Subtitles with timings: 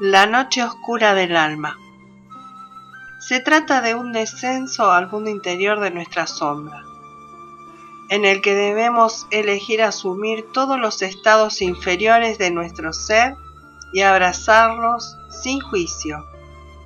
[0.00, 1.76] La noche oscura del alma.
[3.18, 6.84] Se trata de un descenso al mundo interior de nuestra sombra,
[8.08, 13.34] en el que debemos elegir asumir todos los estados inferiores de nuestro ser
[13.92, 16.24] y abrazarlos sin juicio,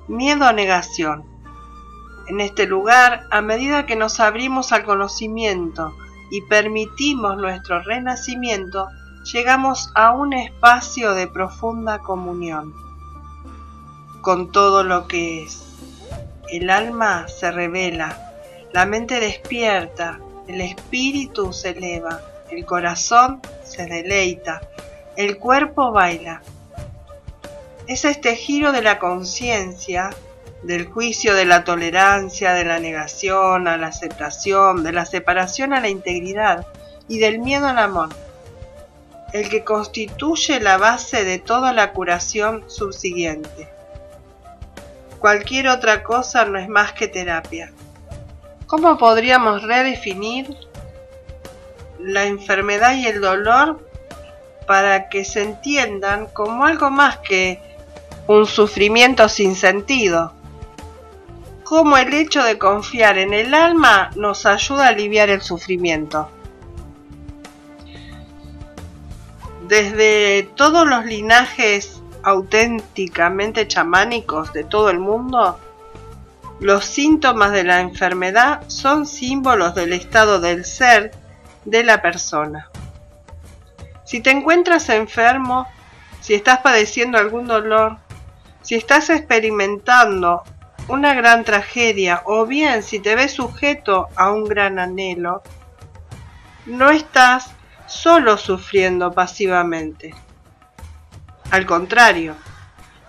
[0.07, 1.23] miedo o negación.
[2.25, 5.93] En este lugar, a medida que nos abrimos al conocimiento
[6.31, 8.87] y permitimos nuestro renacimiento,
[9.31, 12.82] llegamos a un espacio de profunda comunión
[14.23, 15.59] con todo lo que es.
[16.49, 18.33] El alma se revela,
[18.71, 24.61] la mente despierta, el espíritu se eleva, el corazón se deleita,
[25.17, 26.41] el cuerpo baila.
[27.85, 30.09] Es este giro de la conciencia,
[30.63, 35.81] del juicio de la tolerancia, de la negación a la aceptación, de la separación a
[35.81, 36.65] la integridad
[37.09, 38.07] y del miedo al amor,
[39.33, 43.82] el que constituye la base de toda la curación subsiguiente
[45.23, 47.71] cualquier otra cosa no es más que terapia.
[48.67, 50.53] ¿Cómo podríamos redefinir
[51.97, 53.87] la enfermedad y el dolor
[54.67, 57.61] para que se entiendan como algo más que
[58.27, 60.33] un sufrimiento sin sentido?
[61.63, 66.29] Cómo el hecho de confiar en el alma nos ayuda a aliviar el sufrimiento.
[69.69, 71.92] Desde todos los linajes
[72.23, 75.59] auténticamente chamánicos de todo el mundo,
[76.59, 81.11] los síntomas de la enfermedad son símbolos del estado del ser
[81.65, 82.69] de la persona.
[84.05, 85.67] Si te encuentras enfermo,
[86.21, 87.97] si estás padeciendo algún dolor,
[88.61, 90.43] si estás experimentando
[90.87, 95.41] una gran tragedia o bien si te ves sujeto a un gran anhelo,
[96.65, 97.51] no estás
[97.87, 100.13] solo sufriendo pasivamente.
[101.53, 102.33] Al contrario,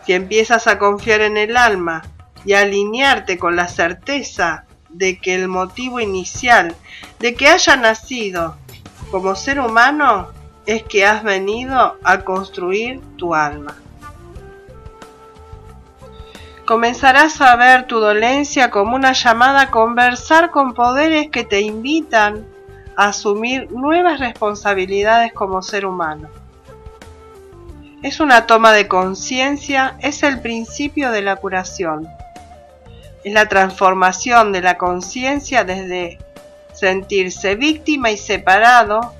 [0.04, 2.02] si empiezas a confiar en el alma
[2.44, 6.76] y a alinearte con la certeza de que el motivo inicial
[7.20, 8.58] de que haya nacido
[9.10, 10.28] como ser humano
[10.66, 13.78] es que has venido a construir tu alma.
[16.66, 22.44] Comenzarás a ver tu dolencia como una llamada a conversar con poderes que te invitan
[22.94, 26.43] a asumir nuevas responsabilidades como ser humano.
[28.04, 32.06] Es una toma de conciencia, es el principio de la curación.
[33.24, 36.18] Es la transformación de la conciencia desde
[36.74, 39.14] sentirse víctima y separado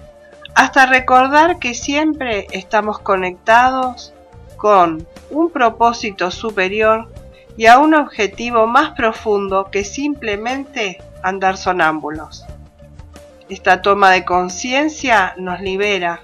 [0.54, 4.12] hasta recordar que siempre estamos conectados
[4.58, 7.10] con un propósito superior
[7.56, 12.44] y a un objetivo más profundo que simplemente andar sonámbulos.
[13.48, 16.20] Esta toma de conciencia nos libera,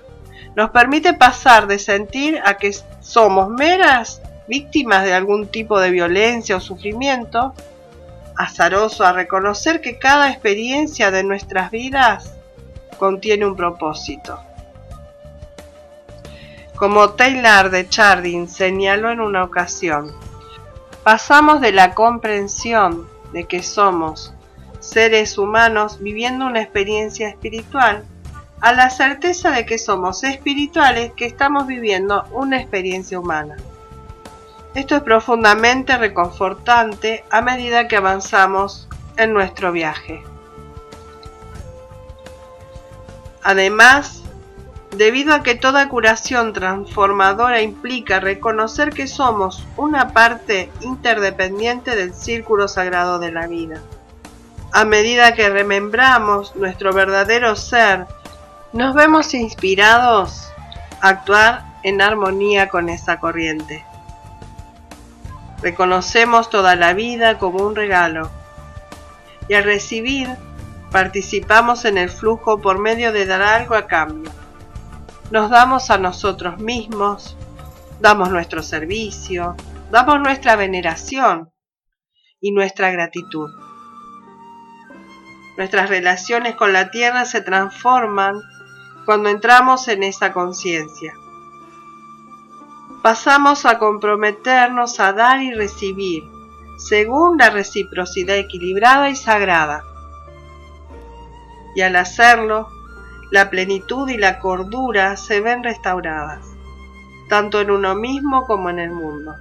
[0.57, 6.57] nos permite pasar de sentir a que somos meras víctimas de algún tipo de violencia
[6.57, 7.55] o sufrimiento,
[8.37, 12.35] azaroso a reconocer que cada experiencia de nuestras vidas
[12.99, 14.41] contiene un propósito.
[16.75, 20.13] Como Taylor de Chardin señaló en una ocasión,
[21.05, 24.35] pasamos de la comprensión de que somos
[24.81, 28.05] seres humanos viviendo una experiencia espiritual
[28.61, 33.57] a la certeza de que somos espirituales que estamos viviendo una experiencia humana.
[34.75, 40.23] Esto es profundamente reconfortante a medida que avanzamos en nuestro viaje.
[43.43, 44.23] Además,
[44.97, 52.69] debido a que toda curación transformadora implica reconocer que somos una parte interdependiente del círculo
[52.69, 53.81] sagrado de la vida.
[54.73, 58.07] A medida que remembramos nuestro verdadero ser
[58.73, 60.53] nos vemos inspirados
[61.01, 63.85] a actuar en armonía con esa corriente.
[65.63, 68.31] Reconocemos toda la vida como un regalo
[69.49, 70.29] y al recibir
[70.91, 74.31] participamos en el flujo por medio de dar algo a cambio.
[75.31, 77.37] Nos damos a nosotros mismos,
[78.01, 79.57] damos nuestro servicio,
[79.91, 81.53] damos nuestra veneración
[82.41, 83.51] y nuestra gratitud.
[85.57, 88.41] Nuestras relaciones con la tierra se transforman
[89.05, 91.15] cuando entramos en esa conciencia.
[93.03, 96.25] Pasamos a comprometernos a dar y recibir,
[96.77, 99.83] según la reciprocidad equilibrada y sagrada.
[101.75, 102.69] Y al hacerlo,
[103.31, 106.45] la plenitud y la cordura se ven restauradas,
[107.29, 109.35] tanto en uno mismo como en el mundo.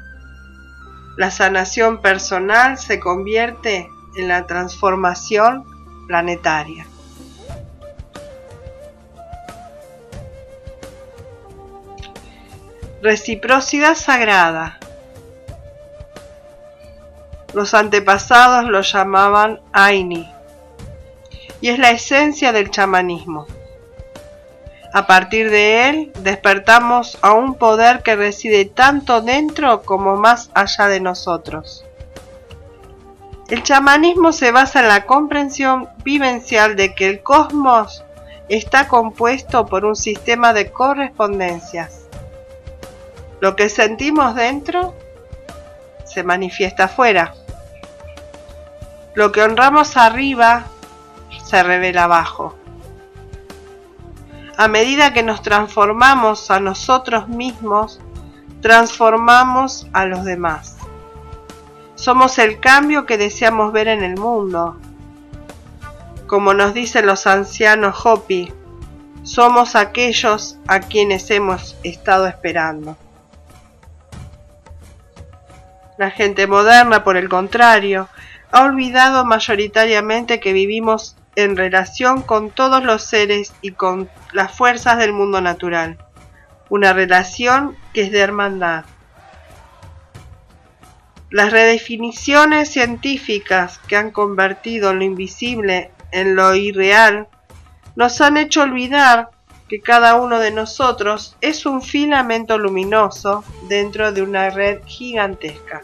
[1.18, 5.66] La sanación personal se convierte en la transformación
[6.08, 6.86] planetaria.
[13.02, 14.78] Reciprocidad sagrada
[17.54, 20.30] Los antepasados lo llamaban Aini
[21.62, 23.48] y es la esencia del chamanismo.
[24.94, 30.88] A partir de él despertamos a un poder que reside tanto dentro como más allá
[30.88, 31.86] de nosotros.
[33.50, 38.04] El chamanismo se basa en la comprensión vivencial de que el cosmos
[38.50, 41.99] está compuesto por un sistema de correspondencias.
[43.42, 44.94] Lo que sentimos dentro
[46.06, 47.36] se manifiesta afuera.
[49.14, 50.66] Lo que honramos arriba
[51.44, 52.56] se revela abajo.
[54.58, 58.02] A medida que nos transformamos a nosotros mismos,
[58.62, 60.76] transformamos a los demás.
[61.96, 64.78] Somos el cambio que deseamos ver en el mundo.
[66.28, 68.52] Como nos dicen los ancianos Hopi,
[69.24, 72.98] somos aquellos a quienes hemos estado esperando.
[76.00, 78.08] La gente moderna, por el contrario,
[78.54, 84.98] ha olvidado mayoritariamente que vivimos en relación con todos los seres y con las fuerzas
[84.98, 85.98] del mundo natural.
[86.70, 88.86] Una relación que es de hermandad.
[91.32, 97.28] Las redefiniciones científicas que han convertido lo invisible en lo irreal
[97.98, 99.32] nos han hecho olvidar
[99.68, 105.84] que cada uno de nosotros es un filamento luminoso dentro de una red gigantesca.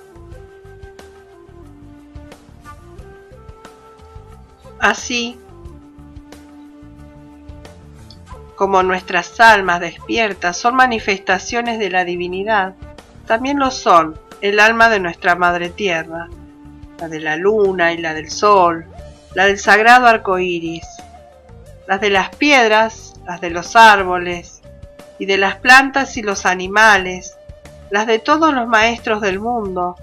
[4.85, 5.39] Así
[8.55, 12.75] como nuestras almas despiertas son manifestaciones de la divinidad,
[13.25, 16.27] también lo son el alma de nuestra Madre Tierra,
[16.99, 18.85] la de la luna y la del sol,
[19.33, 20.85] la del sagrado arco iris,
[21.87, 24.61] las de las piedras, las de los árboles,
[25.17, 27.35] y de las plantas y los animales,
[27.89, 29.95] las de todos los maestros del mundo,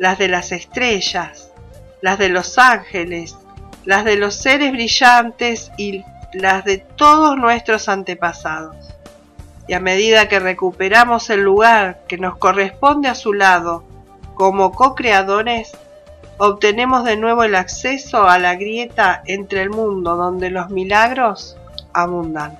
[0.00, 1.52] las de las estrellas,
[2.00, 3.36] las de los ángeles,
[3.86, 8.76] las de los seres brillantes y las de todos nuestros antepasados.
[9.68, 13.84] Y a medida que recuperamos el lugar que nos corresponde a su lado
[14.34, 15.72] como co-creadores,
[16.36, 21.56] obtenemos de nuevo el acceso a la grieta entre el mundo donde los milagros
[21.92, 22.58] abundan.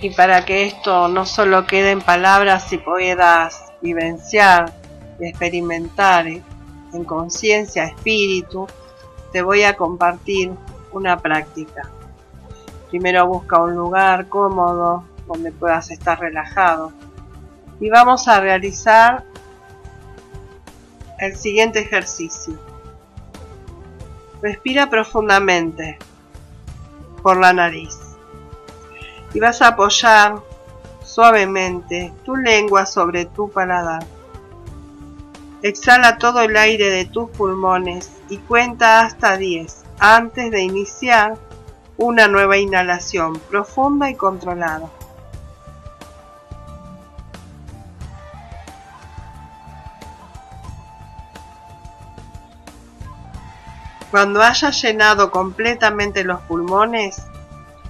[0.00, 4.72] Y para que esto no solo quede en palabras y puedas vivenciar
[5.20, 6.26] y experimentar
[6.94, 8.66] en conciencia, espíritu,
[9.32, 10.52] te voy a compartir
[10.92, 11.90] una práctica.
[12.90, 16.92] Primero busca un lugar cómodo donde puedas estar relajado
[17.80, 19.24] y vamos a realizar
[21.18, 22.54] el siguiente ejercicio.
[24.40, 25.98] Respira profundamente
[27.22, 27.98] por la nariz
[29.32, 30.36] y vas a apoyar
[31.02, 34.04] suavemente tu lengua sobre tu paladar.
[35.64, 41.38] Exhala todo el aire de tus pulmones y cuenta hasta 10 antes de iniciar
[41.96, 44.90] una nueva inhalación profunda y controlada.
[54.10, 57.22] Cuando hayas llenado completamente los pulmones,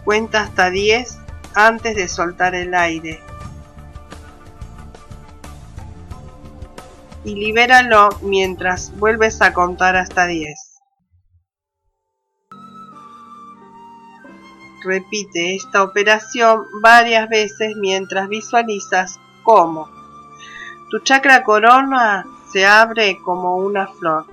[0.05, 1.19] cuenta hasta 10
[1.57, 3.21] antes de soltar el aire
[7.25, 10.55] y libéralo mientras vuelves a contar hasta 10.
[14.85, 19.89] Repite esta operación varias veces mientras visualizas cómo
[20.91, 24.27] tu chakra corona se abre como una flor.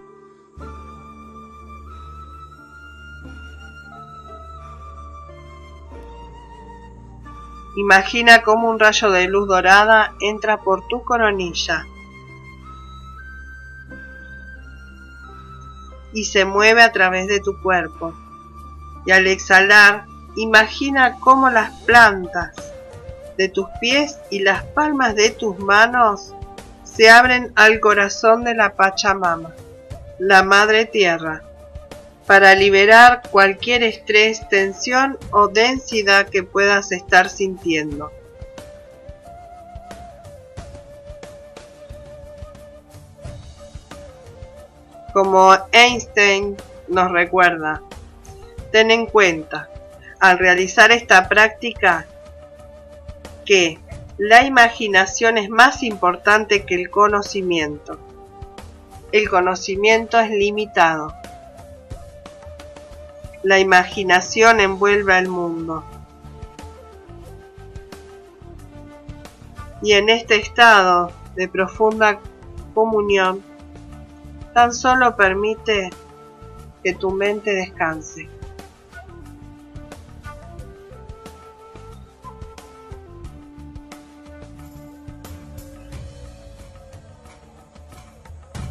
[7.77, 11.85] Imagina cómo un rayo de luz dorada entra por tu coronilla
[16.13, 18.13] y se mueve a través de tu cuerpo.
[19.05, 22.51] Y al exhalar, imagina cómo las plantas
[23.37, 26.33] de tus pies y las palmas de tus manos
[26.83, 29.53] se abren al corazón de la Pachamama,
[30.19, 31.41] la Madre Tierra,
[32.27, 38.11] para liberar cualquier estrés, tensión o densidad que puedas estar sintiendo.
[45.13, 46.55] Como Einstein
[46.87, 47.81] nos recuerda,
[48.71, 49.69] ten en cuenta
[50.19, 52.05] al realizar esta práctica
[53.45, 53.79] que
[54.17, 57.97] la imaginación es más importante que el conocimiento.
[59.11, 61.13] El conocimiento es limitado.
[63.43, 65.83] La imaginación envuelve al mundo.
[69.81, 72.19] Y en este estado de profunda
[72.73, 73.43] comunión,
[74.53, 75.89] tan solo permite
[76.83, 78.29] que tu mente descanse.